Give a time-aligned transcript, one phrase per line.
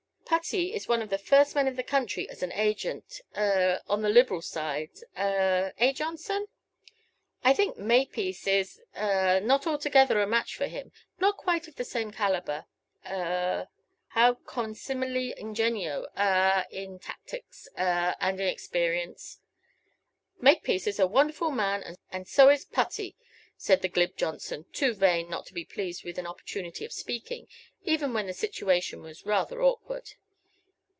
[0.31, 4.01] Putty is one of the first men of the country as an agent a on
[4.01, 6.45] the Liberal side a eh, Johnson?
[7.43, 11.83] I think Makepiece is a not altogether a match for him, not quite of the
[11.83, 12.65] same calibre
[13.03, 13.67] a
[14.11, 19.41] haud consimili ingenio a in tactics a and in experience?"
[20.41, 23.17] "Makepiece is a wonderful man, and so is Putty,"
[23.57, 27.47] said the glib Johnson, too vain not to be pleased with an opportunity of speaking,
[27.83, 30.13] even when the situation was rather awkward.